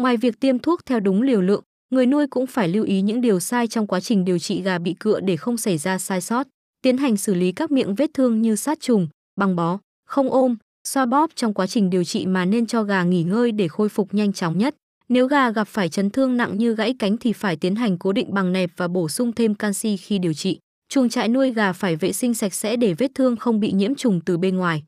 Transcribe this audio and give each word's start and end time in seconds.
Ngoài 0.00 0.16
việc 0.16 0.40
tiêm 0.40 0.58
thuốc 0.58 0.86
theo 0.86 1.00
đúng 1.00 1.22
liều 1.22 1.40
lượng, 1.40 1.62
người 1.90 2.06
nuôi 2.06 2.26
cũng 2.26 2.46
phải 2.46 2.68
lưu 2.68 2.84
ý 2.84 3.00
những 3.00 3.20
điều 3.20 3.40
sai 3.40 3.66
trong 3.66 3.86
quá 3.86 4.00
trình 4.00 4.24
điều 4.24 4.38
trị 4.38 4.62
gà 4.62 4.78
bị 4.78 4.94
cựa 5.00 5.20
để 5.20 5.36
không 5.36 5.56
xảy 5.56 5.78
ra 5.78 5.98
sai 5.98 6.20
sót. 6.20 6.46
Tiến 6.82 6.96
hành 6.96 7.16
xử 7.16 7.34
lý 7.34 7.52
các 7.52 7.70
miệng 7.70 7.94
vết 7.94 8.10
thương 8.14 8.42
như 8.42 8.56
sát 8.56 8.80
trùng, 8.80 9.08
băng 9.40 9.56
bó, 9.56 9.78
không 10.06 10.30
ôm, 10.30 10.56
xoa 10.88 11.06
bóp 11.06 11.30
trong 11.34 11.54
quá 11.54 11.66
trình 11.66 11.90
điều 11.90 12.04
trị 12.04 12.26
mà 12.26 12.44
nên 12.44 12.66
cho 12.66 12.82
gà 12.82 13.02
nghỉ 13.02 13.22
ngơi 13.22 13.52
để 13.52 13.68
khôi 13.68 13.88
phục 13.88 14.14
nhanh 14.14 14.32
chóng 14.32 14.58
nhất. 14.58 14.74
Nếu 15.08 15.26
gà 15.26 15.50
gặp 15.50 15.68
phải 15.68 15.88
chấn 15.88 16.10
thương 16.10 16.36
nặng 16.36 16.58
như 16.58 16.74
gãy 16.74 16.94
cánh 16.98 17.16
thì 17.16 17.32
phải 17.32 17.56
tiến 17.56 17.76
hành 17.76 17.98
cố 17.98 18.12
định 18.12 18.34
bằng 18.34 18.52
nẹp 18.52 18.70
và 18.76 18.88
bổ 18.88 19.08
sung 19.08 19.32
thêm 19.32 19.54
canxi 19.54 19.96
khi 19.96 20.18
điều 20.18 20.32
trị. 20.32 20.58
Chuồng 20.88 21.08
trại 21.08 21.28
nuôi 21.28 21.52
gà 21.52 21.72
phải 21.72 21.96
vệ 21.96 22.12
sinh 22.12 22.34
sạch 22.34 22.54
sẽ 22.54 22.76
để 22.76 22.94
vết 22.94 23.10
thương 23.14 23.36
không 23.36 23.60
bị 23.60 23.72
nhiễm 23.72 23.94
trùng 23.94 24.20
từ 24.20 24.38
bên 24.38 24.56
ngoài. 24.56 24.82